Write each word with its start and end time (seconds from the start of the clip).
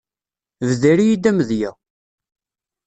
Bder-iyi-d 0.67 1.29
amedya. 1.29 1.71